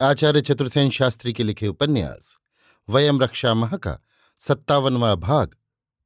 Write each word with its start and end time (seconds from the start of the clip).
आचार्य 0.00 0.40
चतुर्सेन 0.40 0.90
शास्त्री 0.90 1.32
के 1.32 1.42
लिखे 1.42 1.68
उपन्यास, 1.68 2.38
वयम 2.88 3.22
रक्षा 3.22 3.54
माह 3.54 3.76
का 3.76 3.98
सत्तावनवा 4.38 5.14
भाग, 5.14 5.56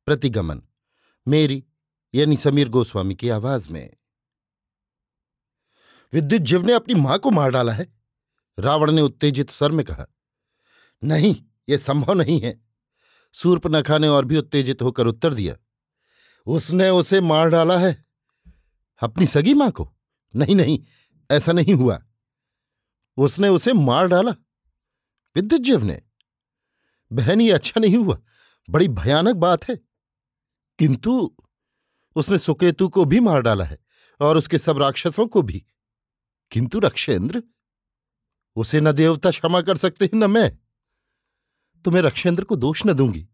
प्रतिगमन। 0.07 0.63
मेरी, 1.29 1.65
यानी 2.15 2.37
समीर 2.37 2.69
गोस्वामी 2.69 3.15
की 3.15 3.29
आवाज़ 3.29 3.69
में। 3.69 3.95
विद्युत 6.13 6.43
जीव 6.43 6.63
ने 6.63 6.73
अपनी 6.73 6.95
माँ 6.95 7.19
को 7.19 7.31
मार 7.31 7.51
डाला 7.51 7.73
है, 7.73 7.99
रावण 8.59 8.93
ने 8.93 9.03
उत्तेजित 9.03 9.51
स्वर 9.51 9.71
में 9.71 9.87
कहा। 9.87 10.07
नहीं 11.05 11.37
यह 11.69 11.77
संभव 11.77 12.13
नहीं 12.13 12.41
है। 12.41 12.65
सूर्पनखा 13.33 13.99
ने 13.99 14.09
और 14.09 14.25
भी 14.25 14.37
उत्तेजित 14.37 14.83
होकर 14.83 15.07
उत्तर 15.07 15.35
दिया। 15.35 15.57
उसने 16.47 16.91
उसे 16.91 17.21
मार 17.21 17.49
डाला 17.49 17.79
है, 17.79 18.05
अपनी 19.03 19.27
सगी 19.27 19.55
माँ 19.55 19.71
को? 19.71 19.93
नहीं 20.37 20.55
नहीं, 20.55 20.81
ऐसा 21.31 21.53
नहीं 21.53 21.75
हुआ। 21.75 22.03
उसने 23.17 23.49
उसे 23.49 23.73
मार 23.73 24.07
डाला। 24.07 24.31
विद्युत 25.37 25.61
जीव 25.61 25.85
ने, 25.85 26.03
बहन, 27.13 27.41
ये 27.41 27.53
अच्छा 27.53 27.81
नहीं 27.81 27.97
हुआ। 27.97 28.21
बड़ी 28.71 28.89
भयानक 28.89 29.37
बात 29.37 29.69
है। 29.69 29.77
किंतु 30.79 31.37
उसने 32.17 32.39
सुकेतु 32.39 32.89
को 32.89 33.05
भी 33.05 33.21
मार 33.21 33.43
डाला 33.43 33.65
है 33.65 33.79
और 34.21 34.37
उसके 34.37 34.59
सब 34.59 34.79
राक्षसों 34.79 35.27
को 35.27 35.43
भी। 35.43 35.67
किंतु 36.51 36.79
रक्षेंद्र, 36.79 37.43
उसे 38.57 38.81
न 38.81 38.93
देवता 38.93 39.31
क्षमा 39.31 39.63
कर 39.63 39.77
सकते 39.77 40.05
हैं, 40.05 40.19
न 40.19 40.31
मैं। 40.31 40.59
तो 41.83 41.91
मैं 41.91 42.03
रक्षेंद्र 42.03 42.45
को 42.45 42.57
दोष 42.57 42.83
न 42.87 42.93
दूँगी, 42.93 43.29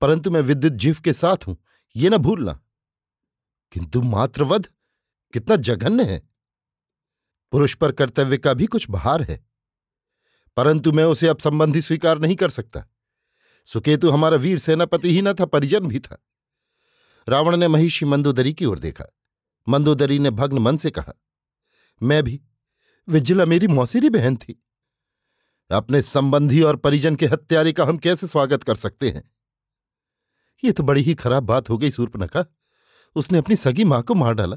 परंतु 0.00 0.30
मैं 0.30 0.40
विद्युत 0.40 0.72
जीव 0.72 0.96
के 1.04 1.12
साथ 1.12 1.36
हूँ, 1.46 1.64
ये 1.96 2.10
न 2.10 2.16
भूलना। 2.16 2.60
किंतु 3.72 4.02
मात्रवध 4.02 4.66
कितना 5.32 5.56
जघन्य 5.56 6.04
है। 6.04 6.31
पुरुष 7.52 7.74
पर 7.74 7.92
कर्तव्य 7.92 8.38
का 8.38 8.54
भी 8.54 8.66
कुछ 8.66 8.90
भार 8.90 9.22
है। 9.22 9.46
परंतु 10.56 10.92
मैं 10.92 11.04
उसे 11.04 11.28
अब 11.28 11.38
संबंधी 11.38 11.82
स्वीकार 11.82 12.18
नहीं 12.18 12.36
कर 12.36 12.48
सकता। 12.48 12.86
सुकेतु 13.66 14.10
हमारा 14.10 14.36
वीर 14.36 14.58
सेनापति 14.58 15.14
ही 15.14 15.22
न 15.22 15.32
था, 15.32 15.44
परिजन 15.44 15.86
भी 15.86 15.98
था। 15.98 16.24
रावण 17.28 17.56
ने 17.56 17.68
महिषी 17.68 18.06
मंदोदरी 18.06 18.52
की 18.52 18.64
ओर 18.64 18.78
देखा। 18.78 19.04
मंदोदरी 19.68 20.18
ने 20.18 20.30
भग्न 20.30 20.58
मन 20.58 20.76
से 20.76 20.90
कहा, 20.90 21.12
मैं 22.02 22.22
भी 22.22 22.42
विजिला 23.08 23.46
मेरी 23.46 23.66
मौसीरी 23.66 24.10
बहन 24.10 24.36
थी। 24.36 24.64
अपने 25.70 26.02
संबंधी 26.02 26.62
और 26.62 26.76
परिजन 26.76 27.16
के 27.16 27.26
हत्यारे 27.26 27.72
का 27.72 27.84
हम 27.84 27.98
कैसे 27.98 28.26
स्वागत 28.26 28.62
कर 28.62 28.74
सकते 28.74 29.10
हैं? 29.10 29.30
ये 30.64 30.72
तो 30.72 30.82
बड़ी 30.82 31.02
ही 31.02 31.14
खराब 31.14 31.42
बात 31.42 31.70
हो 31.70 31.78
गई, 31.78 31.90
सूर्पनखा। 31.90 32.44
उसने 33.14 33.38
अपनी 33.38 33.56
सगी 33.56 33.84
माँ 33.84 34.02
को 34.02 34.14
मार 34.14 34.34
डाला। 34.34 34.56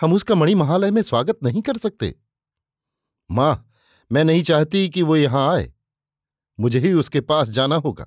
हम 0.00 0.12
उसका 0.12 0.34
मणिमहालय 0.34 0.90
में 0.90 1.02
स्वागत 1.02 1.38
नहीं 1.42 1.62
कर 1.62 1.76
सकते। 1.76 2.18
माँ, 3.30 3.72
मैं 4.12 4.24
नहीं 4.24 4.42
चाहती 4.42 4.88
कि 4.88 5.02
वो 5.02 5.16
यहाँ 5.16 5.54
आए। 5.54 5.72
मुझे 6.60 6.78
ही 6.78 6.92
उसके 6.92 7.20
पास 7.20 7.48
जाना 7.48 7.76
होगा। 7.76 8.06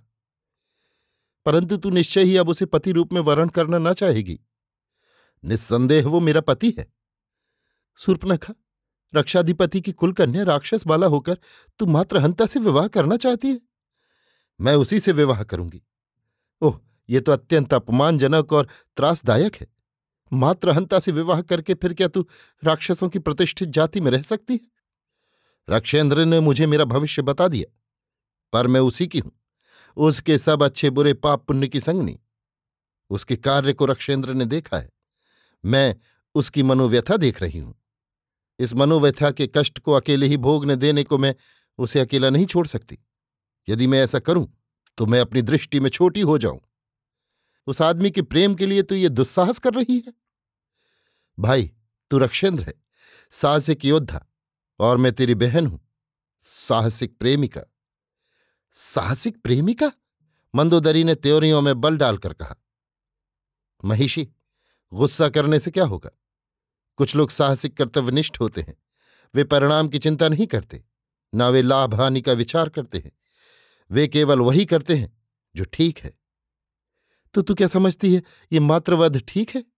परंतु 1.45 1.77
तू 1.77 1.89
निश्चय 1.89 2.23
ही 2.23 2.37
अब 2.37 2.49
उसे 2.49 2.65
पति 2.65 2.91
रूप 2.91 3.13
में 3.13 3.21
वर्ण 3.21 3.49
करना 3.49 3.77
ना 3.77 3.93
चाहेगी। 3.93 4.39
निस्संदेह 5.45 6.07
वो 6.07 6.19
मेरा 6.19 6.41
पति 6.41 6.75
है। 6.79 6.93
सुर्पनखा, 7.97 8.53
रक्षाधिपति 9.15 9.81
की 9.81 9.91
कुलकन्या 9.91 10.43
राक्षस 10.43 10.87
वाला 10.87 11.07
होकर 11.07 11.37
तू 11.79 11.85
मात्र 11.85 12.17
हंता 12.17 12.45
से 12.45 12.59
विवाह 12.59 12.87
करना 12.87 13.17
चाहती 13.17 13.47
है? 13.47 13.61
मैं 14.61 14.75
उसी 14.75 14.99
से 14.99 15.11
विवाह 15.11 15.43
करूँगी। 15.43 15.83
ओह, 16.61 16.79
ये 17.09 17.19
तो 17.19 17.31
अत्यंत 17.31 17.73
अपमानजनक 17.73 18.53
और 18.53 18.67
त्रासदायक 18.97 19.55
है। 19.55 19.72
मात्र 20.33 20.69
हंता 20.69 20.99
से 20.99 21.11
विवाह 21.11 21.41
करके 21.41 21.73
फिर 21.73 21.93
क्या 21.93 22.07
तू 22.07 22.25
राक्षसों 22.63 23.09
की 23.09 23.19
प्रतिष्ठित 23.19 23.69
जाति 23.69 24.01
में 24.01 24.11
रह 24.11 24.21
सकती 24.21 24.53
है? 24.53 24.59
रक्षेंद्र 25.67 26.25
ने 26.25 26.39
मुझे 26.39 26.65
मेरा 26.67 26.85
भविष्य 26.85 27.21
बता 27.21 27.47
दिया, 27.47 27.71
पर 28.53 28.67
मैं 28.67 28.79
उसी 28.81 29.07
की 29.07 29.19
हूँ। 29.19 29.31
उसके 29.97 30.37
सब 30.37 30.63
अच्छे 30.63 30.89
बुरे 30.89 31.13
पाप 31.13 31.45
पुण्य 31.47 31.67
की 31.67 31.79
संगनी। 31.79 32.19
उसके 33.11 33.35
कार्य 33.35 33.73
को 33.73 33.85
रक्षेंद्र 33.85 34.33
ने 34.33 34.45
देखा 34.45 34.77
है। 34.77 34.89
मैं 35.63 35.95
उसकी 36.35 36.63
मनोव्यथा 36.63 37.17
देख 37.17 37.41
रही 37.41 37.59
हूँ। 37.59 37.73
इस 38.59 38.73
मनोव्यथा 38.75 39.31
के 39.31 39.49
कष्ट 39.55 39.79
को 39.79 39.91
अकेले 39.91 40.27
ही 40.27 40.37
भोगने 40.37 40.75
देने 40.75 41.03
को 41.03 41.17
मैं 41.17 41.33
उसे 41.79 41.99
अकेला 41.99 42.29
नहीं 42.29 42.45
छोड़ 42.45 42.65
सकती। 42.67 42.97
यदि 43.67 43.87
मैं 43.87 44.03
ऐसा 44.03 44.19
करूँ 44.19 44.47
तो 44.97 45.05
मैं 45.05 45.19
अपनी 45.19 45.41
दृष्टि 45.41 45.79
में 45.79 45.89
छोटी 45.89 46.21
हो 46.21 46.37
जाऊँ। 46.37 46.59
उस 47.67 47.81
आदमी 47.81 48.11
के 48.11 48.21
प्रेम 48.21 48.55
के 48.55 48.65
लिए 48.65 48.81
तो 48.81 48.95
ये 48.95 49.09
दुस्साहस 49.09 49.59
कर 49.59 49.73
रही 49.73 49.97
है? 49.97 50.13
भाई, 51.39 51.71
तू 52.11 52.17
रक्षेंद्र 52.17 52.63
है, 52.63 52.73
साहसिक 53.31 53.85
योद्धा, 53.85 54.25
और 54.79 54.97
मैं 54.97 55.11
तेरी 55.13 55.35
बहन 55.35 55.67
हूँ, 55.67 55.79
साहसिक 56.43 57.17
प्रेमिका। 57.17 57.61
साहसिक 58.71 59.41
प्रेमिका? 59.41 59.91
मंदोदरी 60.55 61.03
ने 61.03 61.15
त्योरियों 61.15 61.61
में 61.61 61.81
बल 61.81 61.97
डालकर 61.97 62.33
कहा। 62.33 62.55
महिषी, 63.85 64.27
गुस्सा 64.93 65.29
करने 65.29 65.59
से 65.59 65.71
क्या 65.71 65.85
होगा? 65.85 66.09
कुछ 66.97 67.15
लोग 67.15 67.29
साहसिक 67.29 67.77
कर्तव्यनिष्ठ 67.77 68.39
होते 68.39 68.61
हैं, 68.61 68.75
वे 69.35 69.43
परिणाम 69.43 69.87
की 69.87 69.99
चिंता 69.99 70.29
नहीं 70.29 70.47
करते, 70.47 70.83
ना 71.35 71.49
वे 71.49 71.61
लाभ 71.61 71.93
हानि 71.93 72.21
का 72.21 72.33
विचार 72.33 72.69
करते 72.69 72.97
हैं, 72.97 73.11
वे 73.91 74.07
केवल 74.07 74.39
वही 74.39 74.65
करते 74.65 74.95
हैं 74.95 75.21
जो 75.55 75.63
ठीक 75.63 75.99
है। 75.99 76.13
तो 77.33 77.41
तू 77.41 77.55
क्या 77.55 77.67
समझती 77.67 78.15
है, 78.15 78.23
ये 78.51 78.59
मात्रवध 78.59 79.21
ठीक 79.27 79.55
है? 79.55 79.72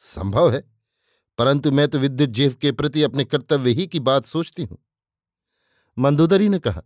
संभव 0.00 0.52
है, 0.52 0.62
परंतु 1.38 1.70
मैं 1.72 1.86
तो 1.88 1.98
विद्युत 1.98 2.30
जीव 2.30 2.54
के 2.54 2.72
प्रति 2.72 3.02
अपने 3.02 3.24
कर्तव्य 3.24 3.70
ही 3.70 3.86
की 3.86 4.00
बात 4.00 4.26
सोचती 4.26 4.64
हूँ। 4.64 4.78
मंदोदरी 5.96 6.48
ने 6.48 6.58
कहा 6.58 6.82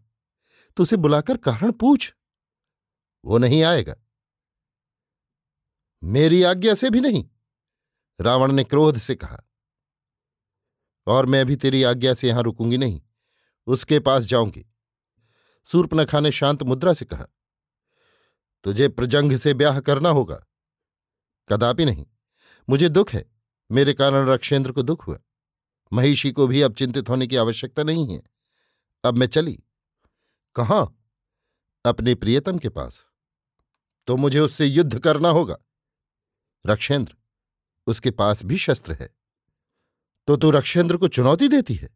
तो 0.77 0.83
उसे 0.83 0.97
बुलाकर 0.97 1.37
कारण 1.39 1.73
पूछ। 1.73 2.13
वो 3.25 3.39
नहीं 3.39 3.63
आएगा। 3.65 3.95
मेरी 6.03 6.43
आज्ञा 6.43 6.75
से 6.75 6.91
भी 6.91 7.01
नहीं। 7.01 7.25
रावण 8.19 8.53
ने 8.53 8.65
क्रोध 8.65 8.99
से 8.99 9.15
कहा, 9.15 9.43
और 11.07 11.27
मैं 11.27 11.45
भी 11.47 11.57
तेरी 11.57 11.83
आज्ञा 11.83 12.15
से 12.15 12.29
यहाँ 12.29 12.43
रुकूँगी 12.43 12.79
नहीं, 12.79 13.01
उसके 13.67 13.99
पास 14.01 14.25
जाऊँगी। 14.25 14.65
सूर्पनखा 15.69 16.21
ने 16.21 16.33
शांत 16.33 16.63
मुद्रा 16.63 16.93
से 16.95 17.05
कहा, 17.05 17.27
तुझे 18.65 18.89
प्रजंग 18.89 19.37
से 19.37 19.55
ब्याह 19.55 19.81
करना 19.81 20.09
होगा, 20.11 20.45
कदापि 21.49 21.85
नहीं। 21.85 22.07
मुझे 22.69 22.89
दुख 22.89 23.11
है। 23.11 23.31
मेरे 23.73 23.95
कारण 23.95 24.27
रक्षेंद्र 24.27 24.73
को 24.73 24.83
दुख 24.83 25.07
हुआ। 25.07 25.19
महिषी 25.93 26.33
को 26.33 26.47
भी 26.47 26.63
अब 26.63 26.75
चिंतित 26.75 27.09
होने 27.09 27.27
की 27.27 27.37
आवश्यकता 27.37 27.83
नहीं 27.83 28.15
है। 28.15 28.23
अब 29.05 29.17
मैं 29.17 29.27
चली। 29.27 29.63
कहाँ? 30.55 30.97
अपने 31.85 32.15
प्रियतम 32.15 32.59
के 32.59 32.69
पास। 32.69 33.07
तो 34.07 34.17
मुझे 34.17 34.41
उससे 34.41 34.67
युद्ध 34.67 34.99
करना 34.99 35.29
होगा। 35.29 35.57
रक्षेंद्र, 36.67 37.17
उसके 37.87 38.11
पास 38.11 38.45
भी 38.45 38.59
शस्त्र 38.59 38.93
है। 38.93 39.11
तो 40.27 40.37
तू 40.37 40.51
रक्षेंद्र 40.51 40.97
को 40.97 41.09
चुनौती 41.09 41.49
देती 41.49 41.75
है? 41.75 41.89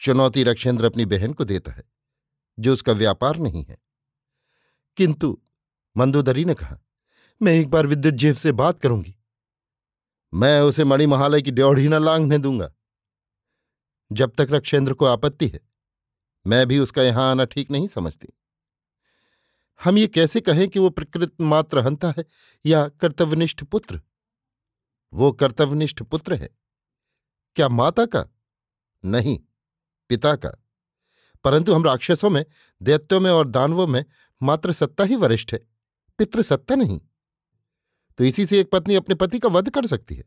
चुनौती 0.00 0.42
रक्षेंद्र 0.42 0.84
अपनी 0.84 1.06
बहन 1.06 1.32
को 1.32 1.44
देता 1.44 1.72
है, 1.72 1.82
जो 2.58 2.72
उसका 2.72 2.92
व्यापार 2.92 3.36
नहीं 3.36 3.64
है। 3.64 3.78
किंतु 4.96 5.42
मंदोदरी 5.96 6.44
ने 6.44 6.54
कहा, 6.54 6.78
मैं 7.42 7.52
एक 7.52 7.68
बार 7.68 7.86
विद्युत 7.86 8.14
जेव 8.14 8.34
से 8.34 8.52
बात 8.52 8.80
करूँगी। 8.80 9.17
मैं 10.34 10.60
उसे 10.60 10.84
मणिमहालय 10.84 11.42
की 11.42 11.50
ड्योढ़ी 11.50 11.88
न 11.88 11.94
लांघने 11.94 12.38
दूँगा। 12.38 12.72
जब 14.12 14.32
तक 14.38 14.48
रक्षेंद्र 14.50 14.94
को 14.94 15.04
आपत्ति 15.04 15.48
है, 15.48 15.60
मैं 16.46 16.66
भी 16.66 16.78
उसका 16.78 17.02
यहाँ 17.02 17.30
आना 17.30 17.44
ठीक 17.44 17.70
नहीं 17.70 17.88
समझती। 17.88 18.28
हम 19.84 19.98
ये 19.98 20.06
कैसे 20.06 20.40
कहें 20.40 20.68
कि 20.68 20.78
वो 20.78 20.90
प्रकृत 20.90 21.40
मात्र 21.40 21.78
हंता 21.78 22.14
है 22.18 22.24
या 22.66 22.88
कर्तव्यनिष्ठ 22.88 23.64
पुत्र? 23.64 24.00
वो 25.12 25.32
कर्तव्यनिष्ठ 25.32 26.02
पुत्र 26.02 26.34
है। 26.34 26.50
क्या 27.54 27.68
माता 27.68 28.06
का? 28.06 28.26
नहीं, 29.04 29.40
पिता 30.08 30.36
का। 30.36 30.64
परंतु 31.44 31.74
हम 31.74 31.84
राक्षसों 31.84 32.30
में, 32.30 32.44
दैत्यों 32.82 33.20
में 33.20 33.30
और 33.30 33.48
दानवों 33.48 33.86
में 33.86 34.04
मात्र 34.42 34.72
सत्ता 34.72 35.04
ही 35.04 35.16
वरिष्ठ 35.16 35.52
है, 35.52 35.60
पितृ 36.18 36.42
सत्ता 36.42 36.74
नहीं। 36.74 37.00
तो 38.18 38.24
इसी 38.24 38.46
से 38.46 38.60
एक 38.60 38.70
पत्नी 38.70 38.94
अपने 38.94 39.14
पति 39.14 39.38
का 39.38 39.48
वध 39.48 39.70
कर 39.70 39.86
सकती 39.86 40.14
है। 40.14 40.24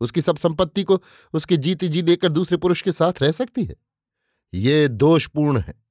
उसकी 0.00 0.22
सब 0.22 0.36
संपत्ति 0.36 0.84
को 0.84 1.02
उसके 1.32 1.56
जीते 1.56 1.88
जी 1.88 2.02
लेकर 2.02 2.32
दूसरे 2.32 2.56
पुरुष 2.56 2.82
के 2.82 2.92
साथ 2.92 3.22
रह 3.22 3.32
सकती 3.32 3.64
है। 3.64 3.76
ये 4.54 4.88
दोषपूर्ण 4.88 5.58
है। 5.58 5.84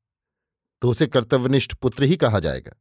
तो 0.81 0.89
उसे 0.89 1.07
कर्तव्यनिष्ठ 1.07 1.73
पुत्र 1.73 2.03
ही 2.03 2.17
कहा 2.17 2.39
जाएगा। 2.39 2.73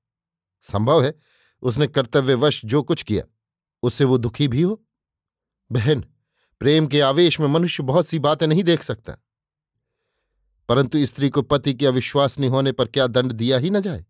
संभव 0.63 1.05
है 1.05 1.15
उसने 1.63 1.87
कर्तव्यवश 1.87 2.65
जो 2.65 2.83
कुछ 2.83 3.03
किया, 3.03 3.25
उससे 3.83 4.05
वो 4.05 4.19
दुखी 4.19 4.49
भी 4.49 4.63
हो। 4.63 4.85
बहन, 5.73 6.01
प्रेम 6.61 6.87
के 6.87 7.01
आवेश 7.01 7.41
में 7.41 7.47
मनुष्य 7.47 7.83
बहुत 7.83 8.07
सी 8.07 8.19
बातें 8.19 8.47
नहीं 8.47 8.65
देख 8.65 8.83
सकता। 8.83 9.17
परंतु 10.69 11.07
स्त्री 11.07 11.31
को 11.31 11.43
पति 11.43 11.75
के 11.75 11.87
अविश्वास 11.87 12.39
नहीं 12.39 12.51
होने 12.51 12.73
पर 12.73 12.87
क्या 12.87 13.07
दंड 13.07 13.33
दिया 13.33 13.59
ही 13.59 13.71
न 13.71 13.81
जाए? 13.81 14.07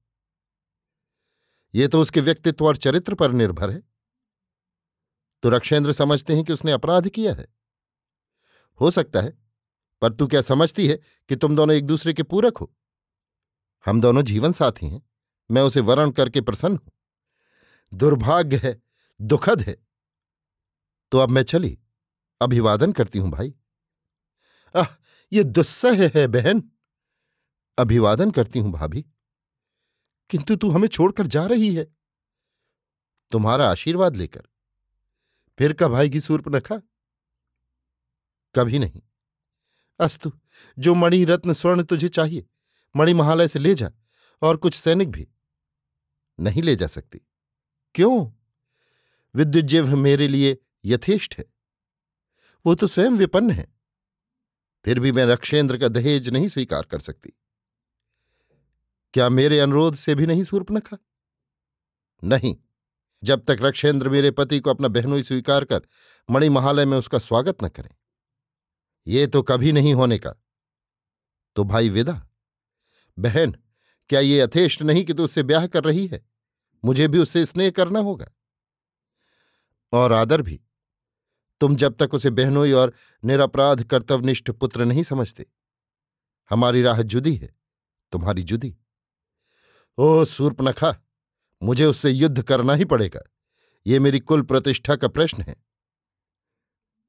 ये 1.74 1.88
तो 1.88 2.00
उसके 2.00 2.20
व्यक्तित्व 2.20 2.66
और 2.66 2.76
चरित्र 2.76 3.14
पर 3.14 3.32
निर्भर 3.32 3.70
है। 3.70 3.91
तो 5.42 5.48
रक्षेंद्र 5.48 5.92
समझते 5.92 6.34
हैं 6.34 6.44
कि 6.44 6.52
उसने 6.52 6.72
अपराध 6.72 7.08
किया 7.08 7.34
है। 7.34 7.46
हो 8.80 8.90
सकता 8.90 9.20
है, 9.20 9.38
पर 10.02 10.12
तू 10.12 10.26
क्या 10.26 10.42
समझती 10.42 10.88
है 10.88 10.96
कि 11.28 11.36
तुम 11.36 11.56
दोनों 11.56 11.76
एक 11.76 11.86
दूसरे 11.86 12.12
के 12.12 12.22
पूरक 12.22 12.56
हो? 12.56 12.74
हम 13.86 14.00
दोनों 14.00 14.22
जीवन 14.22 14.52
साथी 14.52 14.86
हैं, 14.86 15.10
मैं 15.50 15.62
उसे 15.62 15.80
वरण 15.80 16.10
करके 16.10 16.40
प्रसन्न 16.40 16.76
हूँ। 16.76 16.92
दुर्भाग्य 17.94 18.56
है, 18.56 18.82
दुखद 19.20 19.60
है। 19.60 19.86
तो 21.12 21.18
अब 21.18 21.28
मैं 21.28 21.42
चली, 21.42 21.78
अभिवादन 22.42 22.92
करती 22.92 23.18
हूँ 23.18 23.30
भाई। 23.30 23.54
आह, 24.76 24.86
ये 25.32 25.44
दुस्सह 25.44 26.08
है 26.08 26.26
बहन। 26.26 26.70
अभिवादन 27.78 28.30
करती 28.30 28.58
हूँ 28.58 28.72
भाभी। 28.72 29.06
किंतु 30.30 30.56
तू 30.56 30.70
हमें 30.70 30.88
छोड़कर 30.88 31.26
जा 31.26 31.46
रही 31.46 31.74
है। 31.74 31.96
तुम्हारा 33.32 33.70
आशीर्वाद 33.70 34.16
लेकर। 34.16 34.42
फिर 35.58 35.72
कब 35.72 35.94
आएगी 35.94 36.20
सूर्पनखा? 36.20 36.82
कभी 38.54 38.78
नहीं। 38.78 39.02
अस्तु, 40.00 40.32
जो 40.78 40.94
मणि 40.94 41.24
रत्न 41.24 41.52
स्वर्ण 41.52 41.82
तुझे 41.82 42.08
चाहिए, 42.08 42.46
मणि 42.96 43.14
महालय 43.14 43.48
से 43.48 43.58
ले 43.58 43.74
जा, 43.74 43.90
और 44.42 44.56
कुछ 44.56 44.74
सैनिक 44.74 45.10
भी 45.10 45.28
नहीं 46.40 46.62
ले 46.62 46.76
जा 46.76 46.86
सकती। 46.86 47.20
क्यों? 47.94 48.32
विद्युजीव 49.34 49.96
मेरे 49.96 50.28
लिए 50.28 50.58
यथेष्ट 50.84 51.38
है। 51.38 51.44
वो 52.66 52.74
तो 52.74 52.86
स्वयं 52.86 53.10
विपन्न 53.10 53.50
है। 53.50 53.74
फिर 54.84 55.00
भी 55.00 55.12
मैं 55.12 55.26
रक्षेंद्र 55.26 55.78
का 55.78 55.88
दहेज 55.88 56.28
नहीं 56.28 56.48
स्वीकार 56.48 56.82
कर 56.82 56.98
सकती। 56.98 57.32
क्या 59.14 59.28
मेरे 59.28 59.60
अनुरोध 59.60 59.94
से 59.94 60.14
भी 60.14 60.26
नहीं 60.26 60.44
सूर्पनखा? 60.44 60.98
नहीं। 62.24 62.56
जब 63.24 63.44
तक 63.44 63.56
रक्षेंद्र 63.60 64.08
मेरे 64.08 64.30
पति 64.30 64.60
को 64.60 64.70
अपना 64.70 64.88
बहनोई 64.88 65.22
स्वीकार 65.22 65.64
कर 65.64 65.80
मणिमहालय 66.30 66.84
में 66.84 66.98
उसका 66.98 67.18
स्वागत 67.18 67.64
न 67.64 67.68
करें। 67.68 67.90
ये 69.06 69.26
तो 69.26 69.42
कभी 69.42 69.72
नहीं 69.72 69.94
होने 69.94 70.18
का। 70.18 70.34
तो 71.56 71.64
भाई 71.64 71.88
विदा। 71.88 72.28
बहन, 73.18 73.52
क्या 74.08 74.20
ये 74.20 74.42
यथेष्ट 74.42 74.82
नहीं 74.82 75.04
कि 75.04 75.12
तू 75.12 75.16
तो 75.16 75.24
उससे 75.24 75.42
ब्याह 75.42 75.66
कर 75.66 75.84
रही 75.84 76.06
है? 76.06 76.26
मुझे 76.84 77.08
भी 77.08 77.18
उससे 77.18 77.46
स्नेह 77.46 77.70
करना 77.70 77.98
होगा। 77.98 78.30
और 79.92 80.12
आदर 80.12 80.42
भी। 80.42 80.60
तुम 81.60 81.76
जब 81.76 81.94
तक 81.94 82.14
उसे 82.14 82.30
बहनोई 82.30 82.72
और 82.72 82.94
निरपराध 83.24 83.84
कर्तव्यनिष्ठ 83.84 84.50
पुत्र 84.50 84.84
नहीं 84.84 85.02
समझते। 85.02 85.46
हमारी 86.50 86.82
राह 86.82 87.02
जुदी 87.02 87.34
है, 87.36 87.54
तुम्हारी 88.12 88.42
जुदी। 88.42 88.76
ओ, 89.98 90.24
सूर्पनखा! 90.24 90.96
मुझे 91.62 91.84
उससे 91.84 92.10
युद्ध 92.10 92.42
करना 92.42 92.72
ही 92.74 92.84
पड़ेगा। 92.84 93.20
ये 93.86 93.98
मेरी 93.98 94.20
कुल 94.20 94.42
प्रतिष्ठा 94.42 94.96
का 94.96 95.08
प्रश्न 95.08 95.42
है। 95.42 95.56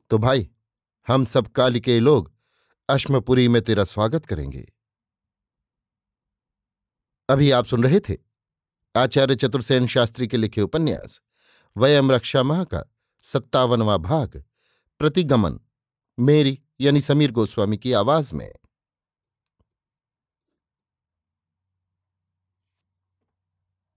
तो 0.10 0.18
भाई, 0.18 0.50
हम 1.08 1.26
सब 1.26 1.48
काल 1.48 1.80
के 1.80 2.00
लोग 2.00 2.34
अश्मपुरी 2.90 3.48
में 3.48 3.62
तेरा 3.62 3.84
स्वागत 3.84 4.26
करेंगे। 4.26 4.74
अभी 7.30 7.52
आप 7.52 7.66
सुन 7.66 7.84
रहे 7.84 8.00
थे 8.00 8.18
आचार्य 8.96 9.36
चतुर्सेन 9.36 9.88
शास्त्री 9.88 10.28
के 10.28 10.38
लिखे 10.38 10.62
उपन्यास, 10.62 11.22
वयम 11.78 12.12
रक्षा 12.12 12.44
माह 12.44 12.64
का 12.64 12.84
सत्तावनवा 13.22 13.98
भाग, 13.98 14.44
प्रतिगमन, 15.00 15.60
मेरी 16.20 16.64
यानी 16.82 17.02
समीर 17.02 17.32
गोस्वामी 17.32 17.78
की 17.78 17.94
आवाज़ 17.94 18.36
में। 18.36 18.54